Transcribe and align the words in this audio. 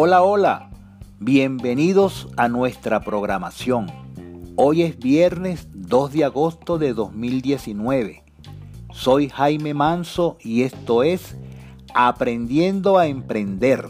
Hola, 0.00 0.22
hola, 0.22 0.70
bienvenidos 1.18 2.28
a 2.36 2.48
nuestra 2.48 3.00
programación. 3.00 3.88
Hoy 4.54 4.82
es 4.82 4.96
viernes 4.96 5.66
2 5.74 6.12
de 6.12 6.24
agosto 6.24 6.78
de 6.78 6.94
2019. 6.94 8.22
Soy 8.92 9.28
Jaime 9.28 9.74
Manso 9.74 10.38
y 10.40 10.62
esto 10.62 11.02
es 11.02 11.36
Aprendiendo 11.94 12.96
a 12.96 13.08
Emprender. 13.08 13.88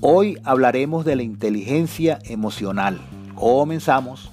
Hoy 0.00 0.38
hablaremos 0.42 1.04
de 1.04 1.14
la 1.14 1.22
inteligencia 1.22 2.18
emocional. 2.24 3.00
Comenzamos. 3.36 4.31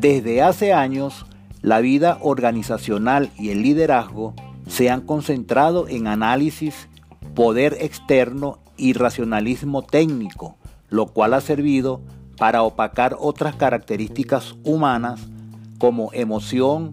Desde 0.00 0.40
hace 0.40 0.72
años, 0.72 1.26
la 1.60 1.80
vida 1.80 2.16
organizacional 2.22 3.30
y 3.38 3.50
el 3.50 3.60
liderazgo 3.60 4.32
se 4.66 4.88
han 4.88 5.02
concentrado 5.02 5.88
en 5.88 6.06
análisis, 6.06 6.88
poder 7.34 7.76
externo 7.82 8.60
y 8.78 8.94
racionalismo 8.94 9.82
técnico, 9.82 10.56
lo 10.88 11.08
cual 11.08 11.34
ha 11.34 11.42
servido 11.42 12.00
para 12.38 12.62
opacar 12.62 13.14
otras 13.20 13.56
características 13.56 14.54
humanas 14.64 15.20
como 15.76 16.14
emoción, 16.14 16.92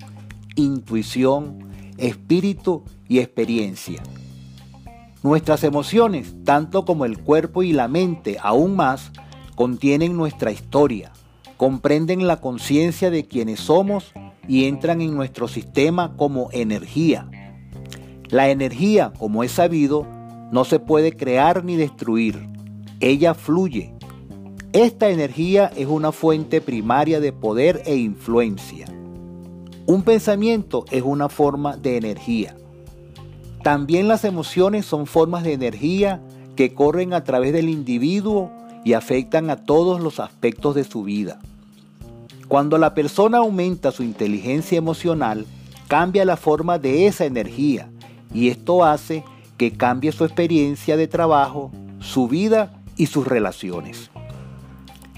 intuición, 0.58 1.60
espíritu 1.98 2.84
y 3.08 3.20
experiencia. 3.20 4.04
Nuestras 5.24 5.64
emociones, 5.64 6.36
tanto 6.44 6.84
como 6.84 7.06
el 7.06 7.20
cuerpo 7.20 7.64
y 7.64 7.72
la 7.72 7.88
mente 7.88 8.38
aún 8.42 8.76
más, 8.76 9.14
contienen 9.56 10.18
nuestra 10.18 10.52
historia, 10.52 11.14
comprenden 11.58 12.28
la 12.28 12.40
conciencia 12.40 13.10
de 13.10 13.26
quienes 13.26 13.60
somos 13.60 14.14
y 14.48 14.66
entran 14.66 15.02
en 15.02 15.16
nuestro 15.16 15.48
sistema 15.48 16.16
como 16.16 16.50
energía. 16.54 17.30
La 18.30 18.50
energía, 18.50 19.12
como 19.18 19.44
es 19.44 19.52
sabido, 19.52 20.06
no 20.52 20.64
se 20.64 20.80
puede 20.80 21.16
crear 21.18 21.66
ni 21.66 21.76
destruir. 21.76 22.48
Ella 23.00 23.34
fluye. 23.34 23.94
Esta 24.74 25.10
energía 25.10 25.72
es 25.76 25.88
una 25.88 26.12
fuente 26.12 26.62
primaria 26.62 27.20
de 27.20 27.34
poder 27.34 27.82
e 27.86 27.96
influencia. 27.96 28.86
Un 29.86 30.04
pensamiento 30.04 30.86
es 30.92 31.04
una 31.04 31.30
forma 31.30 31.78
de 31.78 31.98
energía. 31.98 32.56
También 33.64 34.08
las 34.08 34.24
emociones 34.24 34.86
son 34.86 35.08
formas 35.08 35.44
de 35.44 35.54
energía 35.54 36.22
que 36.56 36.74
corren 36.74 37.14
a 37.14 37.24
través 37.24 37.54
del 37.54 37.70
individuo 37.70 38.52
y 38.88 38.94
afectan 38.94 39.50
a 39.50 39.58
todos 39.58 40.00
los 40.00 40.22
aspectos 40.22 40.74
de 40.74 40.86
su 40.86 41.04
vida. 41.04 41.42
Cuando 42.48 42.78
la 42.78 42.94
persona 42.94 43.40
aumenta 43.40 43.92
su 43.92 44.02
inteligencia 44.02 44.78
emocional, 44.78 45.46
cambia 45.90 46.24
la 46.24 46.38
forma 46.38 46.80
de 46.80 47.06
esa 47.06 47.26
energía 47.26 47.90
y 48.34 48.48
esto 48.48 48.86
hace 48.86 49.26
que 49.58 49.74
cambie 49.74 50.14
su 50.14 50.24
experiencia 50.24 50.96
de 50.96 51.10
trabajo, 51.10 51.70
su 52.00 52.30
vida 52.30 52.82
y 52.96 53.08
sus 53.08 53.28
relaciones. 53.28 54.10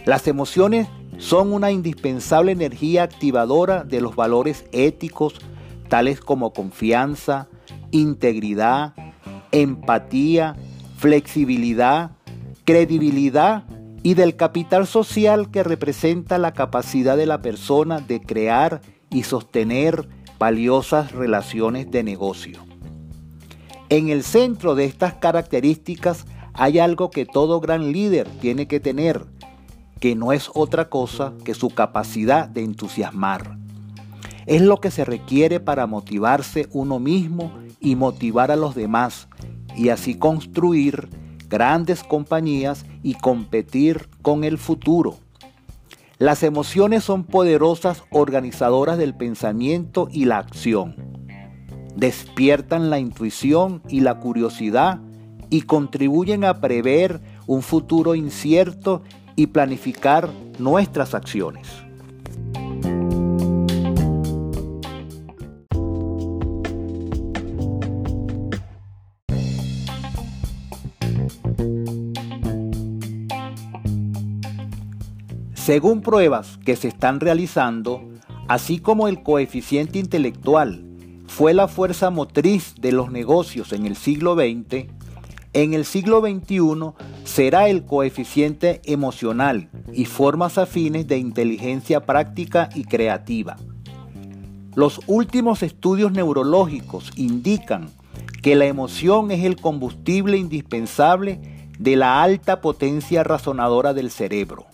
Las 0.04 0.28
emociones 0.28 0.88
son 1.20 1.54
una 1.54 1.70
indispensable 1.70 2.52
energía 2.52 3.04
activadora 3.04 3.84
de 3.84 4.02
los 4.02 4.16
valores 4.16 4.66
éticos 4.72 5.36
tales 5.90 6.22
como 6.22 6.54
confianza, 6.54 7.48
integridad, 7.92 8.96
empatía, 9.52 10.56
flexibilidad, 10.98 12.14
credibilidad 12.70 13.64
y 14.04 14.14
del 14.14 14.36
capital 14.36 14.86
social 14.86 15.50
que 15.50 15.64
representa 15.64 16.38
la 16.38 16.54
capacidad 16.54 17.18
de 17.18 17.26
la 17.26 17.42
persona 17.42 18.00
de 18.00 18.22
crear 18.22 18.82
y 19.10 19.24
sostener 19.24 20.08
valiosas 20.38 21.12
relaciones 21.12 21.90
de 21.90 22.04
negocio. 22.04 22.64
En 23.90 24.10
el 24.10 24.22
centro 24.22 24.76
de 24.76 24.86
estas 24.86 25.16
características 25.16 26.28
hay 26.54 26.78
algo 26.78 27.10
que 27.10 27.26
todo 27.26 27.60
gran 27.60 27.92
líder 27.92 28.30
tiene 28.40 28.68
que 28.68 28.80
tener, 28.80 29.26
que 30.00 30.16
no 30.16 30.32
es 30.32 30.52
otra 30.54 30.90
cosa 30.90 31.34
que 31.44 31.56
su 31.56 31.72
capacidad 31.72 32.48
de 32.48 32.64
entusiasmar. 32.64 33.58
Es 34.46 34.62
lo 34.62 34.80
que 34.80 34.92
se 34.92 35.06
requiere 35.06 35.60
para 35.60 35.88
motivarse 35.88 36.68
uno 36.72 37.00
mismo 37.00 37.52
y 37.80 37.96
motivar 37.96 38.52
a 38.52 38.56
los 38.56 38.76
demás, 38.76 39.28
y 39.76 39.90
así 39.90 40.14
construir 40.14 41.10
grandes 41.50 42.04
compañías 42.04 42.86
y 43.04 43.16
competir 43.16 44.08
con 44.22 44.44
el 44.44 44.58
futuro. 44.58 45.18
Las 46.20 46.44
emociones 46.44 47.04
son 47.04 47.24
poderosas 47.24 48.04
organizadoras 48.12 48.98
del 48.98 49.16
pensamiento 49.16 50.08
y 50.12 50.26
la 50.26 50.38
acción. 50.38 50.96
Despiertan 51.96 52.90
la 52.90 53.00
intuición 53.00 53.82
y 53.90 54.02
la 54.02 54.20
curiosidad 54.20 55.00
y 55.50 55.62
contribuyen 55.62 56.44
a 56.44 56.62
prever 56.62 57.22
un 57.48 57.62
futuro 57.62 58.16
incierto 58.16 59.02
y 59.36 59.48
planificar 59.48 60.30
nuestras 60.60 61.16
acciones. 61.16 61.89
Según 75.70 76.02
pruebas 76.02 76.58
que 76.66 76.76
se 76.76 76.88
están 76.88 77.20
realizando, 77.20 78.02
así 78.48 78.80
como 78.80 79.08
el 79.08 79.22
coeficiente 79.22 80.00
intelectual 80.00 80.84
fue 81.28 81.54
la 81.54 81.68
fuerza 81.68 82.10
motriz 82.10 82.74
de 82.82 82.92
los 82.92 83.12
negocios 83.12 83.72
en 83.72 83.86
el 83.86 83.96
siglo 83.96 84.34
XX, 84.34 84.88
en 85.54 85.76
el 85.76 85.86
siglo 85.86 86.22
XXI 86.22 87.06
será 87.24 87.70
el 87.70 87.86
coeficiente 87.86 88.82
emocional 88.84 89.70
y 89.94 90.06
formas 90.06 90.58
afines 90.58 91.08
de 91.08 91.20
inteligencia 91.20 92.04
práctica 92.04 92.72
y 92.74 92.86
creativa. 92.86 93.56
Los 94.74 95.00
últimos 95.06 95.62
estudios 95.62 96.12
neurológicos 96.12 97.12
indican 97.16 97.92
que 98.42 98.56
la 98.56 98.66
emoción 98.66 99.30
es 99.30 99.46
el 99.46 99.56
combustible 99.56 100.36
indispensable 100.36 101.68
de 101.78 101.96
la 101.96 102.24
alta 102.24 102.60
potencia 102.60 103.24
razonadora 103.24 103.94
del 103.94 104.10
cerebro. 104.10 104.66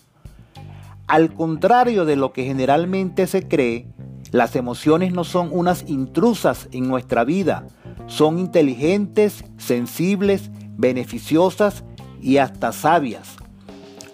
Al 1.07 1.33
contrario 1.35 2.03
de 2.05 2.15
lo 2.15 2.33
que 2.33 2.45
generalmente 2.45 3.27
se 3.27 3.47
cree, 3.47 3.87
las 4.31 4.55
emociones 4.55 5.13
no 5.13 5.23
son 5.23 5.49
unas 5.51 5.87
intrusas 5.87 6.67
en 6.71 6.87
nuestra 6.87 7.23
vida, 7.23 7.67
son 8.07 8.39
inteligentes, 8.39 9.45
sensibles, 9.57 10.49
beneficiosas 10.77 11.83
y 12.21 12.37
hasta 12.37 12.71
sabias. 12.71 13.35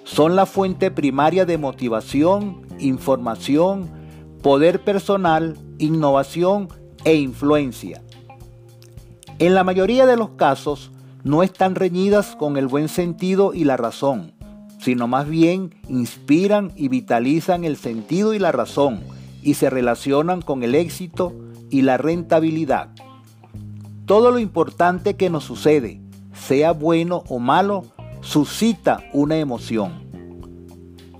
Son 0.03 0.35
la 0.35 0.45
fuente 0.45 0.91
primaria 0.91 1.45
de 1.45 1.57
motivación, 1.57 2.67
información, 2.77 3.89
poder 4.43 4.83
personal, 4.83 5.57
innovación 5.77 6.67
e 7.05 7.15
influencia. 7.15 8.01
En 9.39 9.55
la 9.55 9.63
mayoría 9.63 10.05
de 10.05 10.17
los 10.17 10.31
casos 10.31 10.91
no 11.23 11.41
están 11.41 11.75
reñidas 11.75 12.35
con 12.35 12.57
el 12.57 12.67
buen 12.67 12.89
sentido 12.89 13.53
y 13.53 13.63
la 13.63 13.77
razón 13.77 14.33
sino 14.81 15.07
más 15.07 15.29
bien 15.29 15.75
inspiran 15.87 16.71
y 16.75 16.87
vitalizan 16.87 17.63
el 17.63 17.77
sentido 17.77 18.33
y 18.33 18.39
la 18.39 18.51
razón 18.51 19.01
y 19.43 19.53
se 19.53 19.69
relacionan 19.69 20.41
con 20.41 20.63
el 20.63 20.75
éxito 20.75 21.33
y 21.69 21.83
la 21.83 21.97
rentabilidad. 21.97 22.89
Todo 24.05 24.31
lo 24.31 24.39
importante 24.39 25.15
que 25.15 25.29
nos 25.29 25.43
sucede, 25.43 26.01
sea 26.33 26.71
bueno 26.71 27.23
o 27.29 27.39
malo, 27.39 27.85
suscita 28.21 29.03
una 29.13 29.37
emoción. 29.37 30.01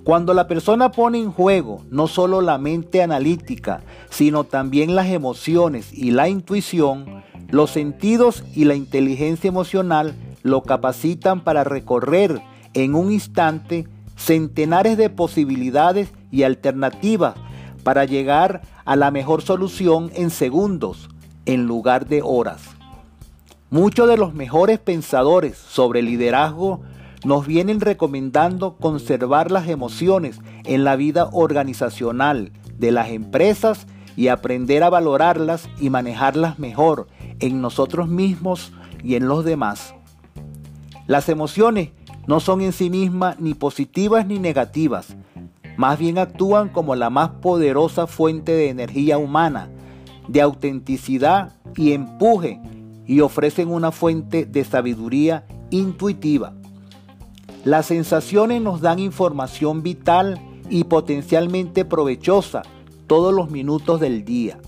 Cuando 0.04 0.34
la 0.34 0.48
persona 0.48 0.92
pone 0.92 1.20
en 1.20 1.32
juego 1.32 1.84
no 1.92 2.08
solo 2.08 2.42
la 2.42 2.58
mente 2.58 3.04
analítica, 3.04 3.84
sino 4.10 4.44
también 4.44 4.96
las 4.96 5.08
emociones 5.08 5.94
y 5.94 6.10
la 6.10 6.28
intuición, 6.28 7.24
los 7.50 7.70
sentidos 7.70 8.44
y 8.56 8.66
la 8.66 8.74
inteligencia 8.74 9.48
emocional 9.48 10.16
lo 10.42 10.64
capacitan 10.64 11.44
para 11.44 11.64
recorrer 11.64 12.42
en 12.74 12.96
un 12.96 13.12
instante 13.12 13.88
centenares 14.16 14.98
de 14.98 15.10
posibilidades 15.10 16.12
y 16.32 16.44
alternativas 16.44 17.36
para 17.84 18.06
llegar 18.06 18.62
a 18.86 18.96
la 18.96 19.12
mejor 19.12 19.42
solución 19.42 20.12
en 20.16 20.30
segundos 20.30 21.10
en 21.46 21.66
lugar 21.66 22.08
de 22.08 22.22
horas. 22.24 22.62
Muchos 23.70 24.08
de 24.08 24.18
los 24.18 24.34
mejores 24.34 24.80
pensadores 24.80 25.58
sobre 25.58 26.02
liderazgo 26.02 26.82
nos 27.24 27.48
vienen 27.48 27.80
recomendando 27.80 28.78
conservar 28.78 29.52
las 29.52 29.68
emociones 29.68 30.40
en 30.66 30.84
la 30.84 30.96
vida 30.96 31.30
organizacional 31.32 32.52
de 32.78 32.92
las 32.92 33.10
empresas 33.10 33.88
y 34.16 34.28
aprender 34.28 34.84
a 34.84 34.90
valorarlas 34.90 35.70
y 35.80 35.90
manejarlas 35.90 36.60
mejor 36.60 37.08
en 37.40 37.62
nosotros 37.62 38.08
mismos 38.08 38.74
y 39.04 39.16
en 39.16 39.28
los 39.28 39.46
demás. 39.46 39.96
Las 41.08 41.30
emociones 41.30 41.90
no 42.28 42.40
son 42.40 42.62
en 42.62 42.74
sí 42.74 42.90
mismas 42.90 43.40
ni 43.40 43.54
positivas 43.54 44.26
ni 44.26 44.40
negativas, 44.40 45.16
más 45.78 45.98
bien 45.98 46.18
actúan 46.18 46.70
como 46.70 46.96
la 46.96 47.10
más 47.10 47.30
poderosa 47.42 48.08
fuente 48.08 48.52
de 48.52 48.70
energía 48.70 49.18
humana, 49.18 49.70
de 50.28 50.42
autenticidad 50.42 51.54
y 51.76 51.94
empuje, 51.94 52.60
y 53.08 53.22
ofrecen 53.22 53.70
una 53.70 53.92
fuente 53.92 54.46
de 54.46 54.64
sabiduría 54.64 55.46
intuitiva. 55.70 56.54
Las 57.66 57.88
sensaciones 57.88 58.62
nos 58.62 58.82
dan 58.82 59.00
información 59.00 59.84
vital 59.84 60.40
y 60.70 60.86
potencialmente 60.86 61.84
provechosa 61.84 62.64
todos 63.08 63.34
los 63.34 63.52
minutos 63.52 64.00
del 64.00 64.24
día. 64.24 64.60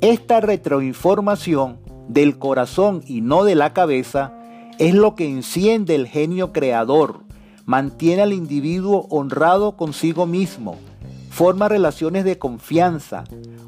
Esta 0.00 0.40
retroinformación 0.40 1.78
del 2.08 2.38
corazón 2.38 3.02
y 3.06 3.20
no 3.20 3.44
de 3.44 3.54
la 3.54 3.74
cabeza 3.74 4.39
es 4.80 4.94
lo 4.94 5.14
que 5.14 5.28
enciende 5.28 5.94
el 5.94 6.08
genio 6.08 6.54
creador, 6.54 7.20
mantiene 7.66 8.22
al 8.22 8.32
individuo 8.32 9.06
honrado 9.10 9.76
consigo 9.76 10.24
mismo, 10.24 10.76
forma 11.28 11.68
relaciones 11.68 12.24
de 12.24 12.38
confianza, 12.38 13.24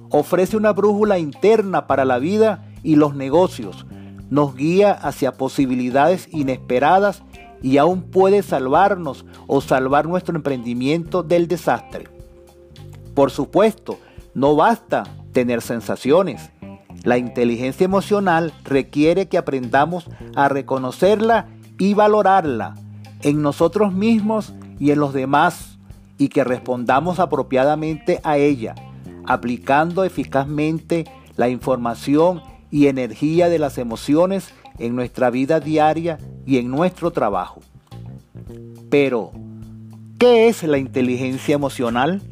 ofrece 0.09 0.57
una 0.57 0.73
brújula 0.73 1.19
interna 1.19 1.87
para 1.87 2.07
la 2.07 2.19
vida 2.19 2.65
y 2.83 2.97
los 2.97 3.15
negocios, 3.15 3.85
nos 4.31 4.57
guía 4.57 4.93
hacia 4.93 5.33
posibilidades 5.33 6.29
inesperadas 6.33 7.23
y 7.61 7.77
aún 7.77 8.05
puede 8.05 8.43
salvarnos 8.43 9.27
o 9.47 9.61
salvar 9.61 10.07
nuestro 10.07 10.35
emprendimiento 10.35 11.23
del 11.23 11.47
desastre. 11.47 12.09
Por 13.15 13.31
supuesto, 13.31 13.99
no 14.33 14.57
basta 14.57 15.05
tener 15.33 15.61
sensaciones. 15.61 16.52
La 17.05 17.19
inteligencia 17.19 17.85
emocional 17.85 18.53
requiere 18.65 19.29
que 19.29 19.39
aprendamos 19.39 20.09
a 20.37 20.49
reconocerla 20.49 21.49
y 21.79 21.95
valorarla 21.95 22.75
en 23.23 23.43
nosotros 23.43 23.93
mismos 23.93 24.55
y 24.79 24.91
en 24.91 25.01
los 25.01 25.13
demás 25.13 25.79
y 26.19 26.29
que 26.29 26.45
respondamos 26.45 27.19
apropiadamente 27.19 28.21
a 28.23 28.37
ella, 28.37 28.75
aplicando 29.27 30.05
eficazmente 30.05 31.05
la 31.37 31.49
información 31.49 32.43
y 32.71 32.87
energía 32.87 33.49
de 33.49 33.59
las 33.59 33.79
emociones 33.79 34.53
en 34.79 34.95
nuestra 34.95 35.31
vida 35.31 35.61
diaria 35.61 36.19
y 36.47 36.59
en 36.59 36.71
nuestro 36.71 37.11
trabajo. 37.11 37.61
Pero, 38.91 39.33
¿qué 40.19 40.49
es 40.49 40.63
la 40.63 40.79
inteligencia 40.79 41.55
emocional? 41.55 42.23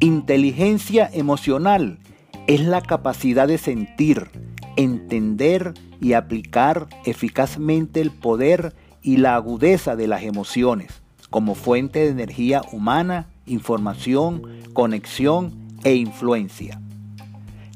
Inteligencia 0.00 1.10
emocional 1.12 1.98
es 2.46 2.60
la 2.60 2.80
capacidad 2.80 3.48
de 3.48 3.58
sentir, 3.58 4.30
entender 4.76 5.74
y 6.00 6.12
aplicar 6.12 6.86
eficazmente 7.04 8.00
el 8.00 8.10
poder 8.10 8.74
y 9.02 9.16
la 9.16 9.34
agudeza 9.34 9.96
de 9.96 10.06
las 10.06 10.22
emociones 10.22 11.02
como 11.30 11.54
fuente 11.54 12.00
de 12.00 12.08
energía 12.08 12.62
humana, 12.72 13.26
información, 13.46 14.42
conexión 14.72 15.52
e 15.84 15.94
influencia. 15.94 16.80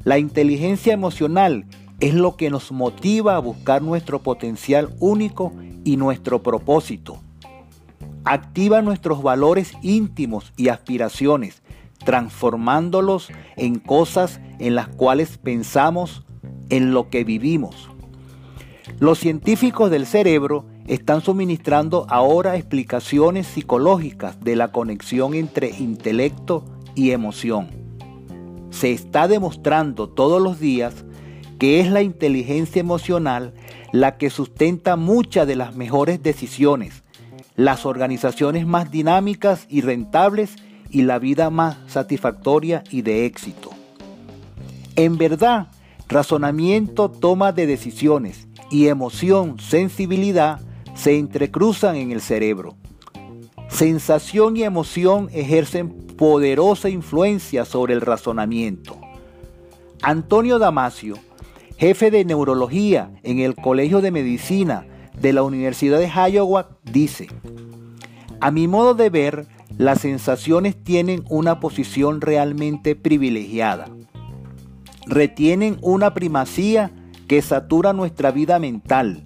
La 0.04 0.18
inteligencia 0.18 0.92
emocional 0.92 1.66
es 2.00 2.14
lo 2.14 2.36
que 2.36 2.50
nos 2.50 2.72
motiva 2.72 3.36
a 3.36 3.40
buscar 3.40 3.82
nuestro 3.82 4.22
potencial 4.22 4.94
único 4.98 5.52
y 5.84 5.96
nuestro 5.96 6.42
propósito. 6.42 7.20
Activa 8.24 8.82
nuestros 8.82 9.22
valores 9.22 9.72
íntimos 9.82 10.52
y 10.56 10.68
aspiraciones, 10.68 11.62
transformándolos 12.04 13.30
en 13.56 13.78
cosas 13.78 14.40
en 14.58 14.74
las 14.74 14.88
cuales 14.88 15.38
pensamos, 15.38 16.24
en 16.68 16.92
lo 16.92 17.10
que 17.10 17.24
vivimos. 17.24 17.90
Los 18.98 19.18
científicos 19.18 19.90
del 19.90 20.06
cerebro 20.06 20.66
están 20.86 21.20
suministrando 21.20 22.06
ahora 22.08 22.56
explicaciones 22.56 23.46
psicológicas 23.46 24.40
de 24.40 24.56
la 24.56 24.72
conexión 24.72 25.34
entre 25.34 25.70
intelecto 25.70 26.64
y 26.94 27.12
emoción. 27.12 27.68
Se 28.70 28.92
está 28.92 29.28
demostrando 29.28 30.08
todos 30.08 30.42
los 30.42 30.58
días 30.58 31.04
que 31.58 31.80
es 31.80 31.90
la 31.90 32.02
inteligencia 32.02 32.80
emocional 32.80 33.54
la 33.92 34.16
que 34.16 34.30
sustenta 34.30 34.96
muchas 34.96 35.46
de 35.46 35.56
las 35.56 35.74
mejores 35.74 36.22
decisiones, 36.22 37.04
las 37.60 37.84
organizaciones 37.84 38.66
más 38.66 38.90
dinámicas 38.90 39.66
y 39.68 39.82
rentables 39.82 40.56
y 40.88 41.02
la 41.02 41.18
vida 41.18 41.50
más 41.50 41.76
satisfactoria 41.88 42.82
y 42.90 43.02
de 43.02 43.26
éxito. 43.26 43.68
En 44.96 45.18
verdad, 45.18 45.68
razonamiento, 46.08 47.10
toma 47.10 47.52
de 47.52 47.66
decisiones 47.66 48.48
y 48.70 48.86
emoción, 48.86 49.60
sensibilidad 49.60 50.62
se 50.94 51.18
entrecruzan 51.18 51.96
en 51.96 52.12
el 52.12 52.22
cerebro. 52.22 52.76
Sensación 53.68 54.56
y 54.56 54.62
emoción 54.62 55.28
ejercen 55.30 55.90
poderosa 56.16 56.88
influencia 56.88 57.66
sobre 57.66 57.92
el 57.92 58.00
razonamiento. 58.00 58.96
Antonio 60.00 60.58
Damasio, 60.58 61.16
jefe 61.76 62.10
de 62.10 62.24
neurología 62.24 63.10
en 63.22 63.38
el 63.38 63.54
Colegio 63.54 64.00
de 64.00 64.12
Medicina 64.12 64.86
de 65.20 65.32
la 65.32 65.42
Universidad 65.42 65.98
de 65.98 66.10
Iowa, 66.30 66.78
dice, 66.84 67.28
a 68.40 68.50
mi 68.50 68.68
modo 68.68 68.94
de 68.94 69.10
ver, 69.10 69.46
las 69.76 70.00
sensaciones 70.00 70.82
tienen 70.82 71.24
una 71.28 71.60
posición 71.60 72.20
realmente 72.20 72.96
privilegiada. 72.96 73.88
Retienen 75.06 75.78
una 75.82 76.14
primacía 76.14 76.90
que 77.28 77.42
satura 77.42 77.92
nuestra 77.92 78.30
vida 78.30 78.58
mental. 78.58 79.24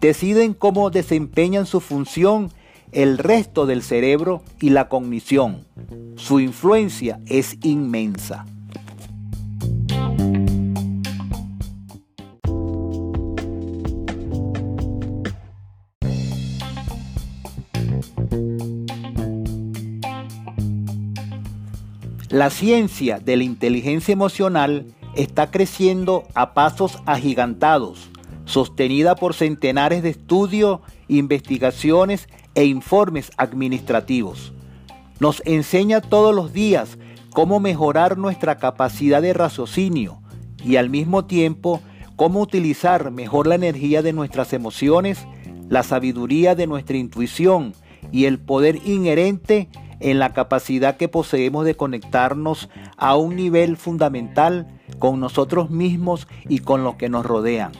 Deciden 0.00 0.54
cómo 0.54 0.90
desempeñan 0.90 1.66
su 1.66 1.80
función 1.80 2.50
el 2.92 3.18
resto 3.18 3.66
del 3.66 3.82
cerebro 3.82 4.42
y 4.60 4.70
la 4.70 4.88
cognición. 4.88 5.66
Su 6.16 6.40
influencia 6.40 7.20
es 7.26 7.58
inmensa. 7.62 8.44
La 22.38 22.50
ciencia 22.50 23.18
de 23.18 23.36
la 23.36 23.42
inteligencia 23.42 24.12
emocional 24.12 24.94
está 25.16 25.50
creciendo 25.50 26.22
a 26.36 26.54
pasos 26.54 27.00
agigantados, 27.04 28.10
sostenida 28.44 29.16
por 29.16 29.34
centenares 29.34 30.04
de 30.04 30.10
estudios, 30.10 30.78
investigaciones 31.08 32.28
e 32.54 32.64
informes 32.64 33.32
administrativos. 33.38 34.52
Nos 35.18 35.42
enseña 35.46 36.00
todos 36.00 36.32
los 36.32 36.52
días 36.52 36.96
cómo 37.30 37.58
mejorar 37.58 38.18
nuestra 38.18 38.56
capacidad 38.58 39.20
de 39.20 39.32
raciocinio 39.32 40.22
y 40.64 40.76
al 40.76 40.90
mismo 40.90 41.24
tiempo 41.24 41.80
cómo 42.14 42.40
utilizar 42.40 43.10
mejor 43.10 43.48
la 43.48 43.56
energía 43.56 44.00
de 44.00 44.12
nuestras 44.12 44.52
emociones, 44.52 45.26
la 45.68 45.82
sabiduría 45.82 46.54
de 46.54 46.68
nuestra 46.68 46.98
intuición 46.98 47.74
y 48.12 48.26
el 48.26 48.38
poder 48.38 48.78
inherente 48.86 49.68
en 50.00 50.18
la 50.18 50.32
capacidad 50.32 50.96
que 50.96 51.08
poseemos 51.08 51.64
de 51.64 51.74
conectarnos 51.74 52.68
a 52.96 53.16
un 53.16 53.36
nivel 53.36 53.76
fundamental 53.76 54.66
con 54.98 55.20
nosotros 55.20 55.70
mismos 55.70 56.28
y 56.48 56.60
con 56.60 56.84
los 56.84 56.96
que 56.96 57.08
nos 57.08 57.26
rodean. 57.26 57.72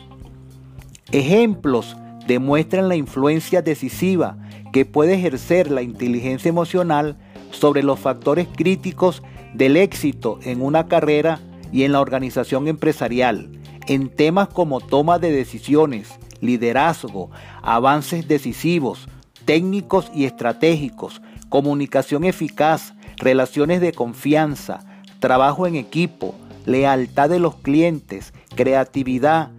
Ejemplos 1.12 1.96
demuestran 2.26 2.88
la 2.88 2.96
influencia 2.96 3.62
decisiva 3.62 4.36
que 4.72 4.84
puede 4.84 5.14
ejercer 5.14 5.70
la 5.70 5.82
inteligencia 5.82 6.48
emocional 6.48 7.16
sobre 7.50 7.82
los 7.82 7.98
factores 7.98 8.46
críticos 8.54 9.22
del 9.54 9.76
éxito 9.76 10.38
en 10.42 10.60
una 10.60 10.86
carrera 10.86 11.40
y 11.72 11.84
en 11.84 11.92
la 11.92 12.00
organización 12.00 12.68
empresarial, 12.68 13.50
en 13.86 14.10
temas 14.10 14.48
como 14.48 14.80
toma 14.80 15.18
de 15.18 15.32
decisiones, 15.32 16.18
liderazgo, 16.40 17.30
avances 17.62 18.28
decisivos, 18.28 19.08
técnicos 19.44 20.10
y 20.14 20.24
estratégicos, 20.24 21.22
comunicación 21.48 22.24
eficaz, 22.24 22.94
relaciones 23.16 23.80
de 23.80 23.92
confianza, 23.92 24.80
trabajo 25.20 25.66
en 25.66 25.76
equipo, 25.76 26.34
lealtad 26.66 27.28
de 27.28 27.38
los 27.38 27.56
clientes, 27.56 28.32
creatividad, 28.54 29.50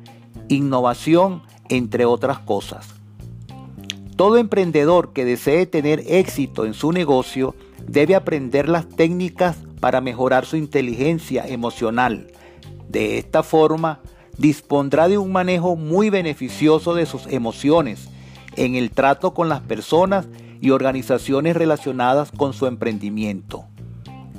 innovación, 0.47 1.43
entre 1.69 2.05
otras 2.05 2.39
cosas. 2.39 2.87
Todo 4.15 4.37
emprendedor 4.37 5.13
que 5.13 5.23
desee 5.23 5.65
tener 5.65 6.03
éxito 6.07 6.65
en 6.65 6.73
su 6.73 6.91
negocio 6.91 7.55
debe 7.87 8.15
aprender 8.15 8.67
las 8.67 8.87
técnicas 8.89 9.57
para 9.79 10.01
mejorar 10.01 10.45
su 10.45 10.57
inteligencia 10.57 11.47
emocional. 11.47 12.27
De 12.89 13.17
esta 13.17 13.43
forma, 13.43 14.01
dispondrá 14.37 15.07
de 15.07 15.17
un 15.17 15.31
manejo 15.31 15.75
muy 15.75 16.09
beneficioso 16.09 16.95
de 16.95 17.05
sus 17.05 17.27
emociones 17.27 18.09
en 18.55 18.75
el 18.75 18.91
trato 18.91 19.33
con 19.33 19.47
las 19.47 19.61
personas 19.61 20.27
y 20.61 20.71
organizaciones 20.71 21.55
relacionadas 21.55 22.31
con 22.31 22.53
su 22.53 22.65
emprendimiento. 22.65 23.65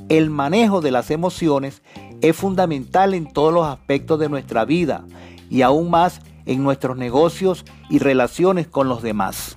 El 0.08 0.30
manejo 0.30 0.80
de 0.80 0.90
las 0.90 1.10
emociones 1.10 1.82
es 2.20 2.36
fundamental 2.36 3.14
en 3.14 3.32
todos 3.32 3.52
los 3.52 3.66
aspectos 3.66 4.18
de 4.18 4.28
nuestra 4.28 4.64
vida 4.64 5.04
y 5.48 5.62
aún 5.62 5.90
más 5.90 6.20
en 6.46 6.62
nuestros 6.62 6.96
negocios 6.96 7.64
y 7.88 7.98
relaciones 7.98 8.66
con 8.66 8.88
los 8.88 9.02
demás. 9.02 9.56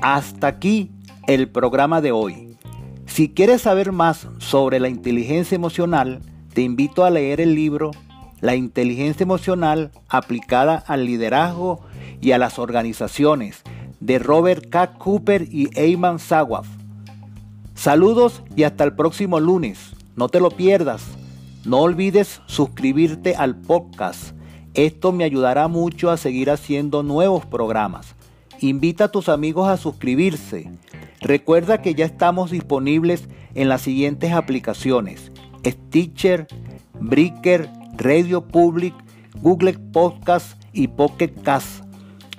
Hasta 0.00 0.48
aquí 0.48 0.92
el 1.26 1.48
programa 1.48 2.02
de 2.02 2.12
hoy. 2.12 2.53
Si 3.14 3.28
quieres 3.28 3.62
saber 3.62 3.92
más 3.92 4.26
sobre 4.38 4.80
la 4.80 4.88
inteligencia 4.88 5.54
emocional, 5.54 6.18
te 6.52 6.62
invito 6.62 7.04
a 7.04 7.10
leer 7.10 7.40
el 7.40 7.54
libro 7.54 7.92
La 8.40 8.56
inteligencia 8.56 9.22
emocional 9.22 9.92
aplicada 10.08 10.82
al 10.88 11.06
liderazgo 11.06 11.80
y 12.20 12.32
a 12.32 12.38
las 12.38 12.58
organizaciones 12.58 13.62
de 14.00 14.18
Robert 14.18 14.68
K. 14.68 14.94
Cooper 14.94 15.46
y 15.48 15.70
Ayman 15.78 16.18
Sawaf. 16.18 16.66
Saludos 17.76 18.42
y 18.56 18.64
hasta 18.64 18.82
el 18.82 18.96
próximo 18.96 19.38
lunes. 19.38 19.92
No 20.16 20.28
te 20.28 20.40
lo 20.40 20.50
pierdas. 20.50 21.04
No 21.64 21.82
olvides 21.82 22.42
suscribirte 22.46 23.36
al 23.36 23.54
podcast. 23.54 24.32
Esto 24.74 25.12
me 25.12 25.22
ayudará 25.22 25.68
mucho 25.68 26.10
a 26.10 26.16
seguir 26.16 26.50
haciendo 26.50 27.04
nuevos 27.04 27.46
programas. 27.46 28.16
Invita 28.58 29.04
a 29.04 29.12
tus 29.12 29.28
amigos 29.28 29.68
a 29.68 29.76
suscribirse. 29.76 30.68
Recuerda 31.24 31.80
que 31.80 31.94
ya 31.94 32.04
estamos 32.04 32.50
disponibles 32.50 33.30
en 33.54 33.70
las 33.70 33.80
siguientes 33.80 34.32
aplicaciones. 34.32 35.32
Stitcher, 35.66 36.46
Breaker, 37.00 37.70
Radio 37.96 38.46
Public, 38.46 38.92
Google 39.40 39.78
Podcast 39.90 40.62
y 40.74 40.88
Pocket 40.88 41.32
Cast. 41.42 41.82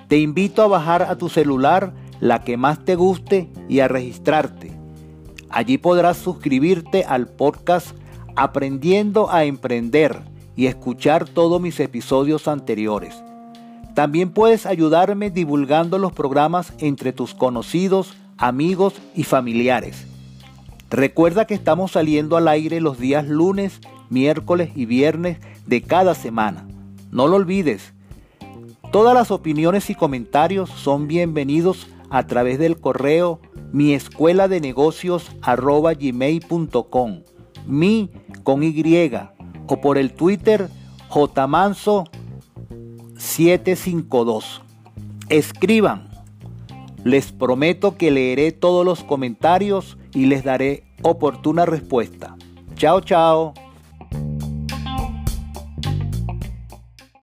Te 0.06 0.18
invito 0.18 0.62
a 0.62 0.68
bajar 0.68 1.02
a 1.02 1.18
tu 1.18 1.28
celular 1.28 1.94
la 2.20 2.44
que 2.44 2.56
más 2.56 2.84
te 2.84 2.94
guste 2.94 3.50
y 3.68 3.80
a 3.80 3.88
registrarte. 3.88 4.70
Allí 5.50 5.78
podrás 5.78 6.18
suscribirte 6.18 7.02
al 7.02 7.26
podcast 7.26 7.96
Aprendiendo 8.36 9.32
a 9.32 9.46
Emprender 9.46 10.22
y 10.54 10.66
escuchar 10.66 11.28
todos 11.28 11.60
mis 11.60 11.80
episodios 11.80 12.46
anteriores. 12.46 13.20
También 13.94 14.30
puedes 14.30 14.64
ayudarme 14.64 15.30
divulgando 15.30 15.98
los 15.98 16.12
programas 16.12 16.72
entre 16.78 17.12
tus 17.12 17.34
conocidos, 17.34 18.14
amigos 18.38 18.94
y 19.14 19.24
familiares. 19.24 20.06
Recuerda 20.90 21.46
que 21.46 21.54
estamos 21.54 21.92
saliendo 21.92 22.36
al 22.36 22.48
aire 22.48 22.80
los 22.80 22.98
días 22.98 23.26
lunes, 23.26 23.80
miércoles 24.08 24.70
y 24.74 24.86
viernes 24.86 25.38
de 25.66 25.82
cada 25.82 26.14
semana. 26.14 26.66
No 27.10 27.26
lo 27.26 27.36
olvides. 27.36 27.92
Todas 28.92 29.14
las 29.14 29.30
opiniones 29.30 29.90
y 29.90 29.94
comentarios 29.94 30.70
son 30.70 31.08
bienvenidos 31.08 31.88
a 32.08 32.26
través 32.26 32.58
del 32.58 32.78
correo 32.78 33.40
mi 33.72 33.94
escuela 33.94 34.48
de 34.48 34.60
negocios 34.60 35.32
mi 37.66 38.10
con 38.44 38.62
Y 38.62 39.10
o 39.66 39.80
por 39.80 39.98
el 39.98 40.12
Twitter 40.12 40.68
jmanso 41.08 42.04
752. 43.18 44.62
Escriban. 45.28 46.05
Les 47.06 47.30
prometo 47.30 47.96
que 47.96 48.10
leeré 48.10 48.50
todos 48.50 48.84
los 48.84 49.04
comentarios 49.04 49.96
y 50.12 50.26
les 50.26 50.42
daré 50.42 50.82
oportuna 51.02 51.64
respuesta. 51.64 52.34
Chao, 52.74 53.00
chao. 53.00 53.54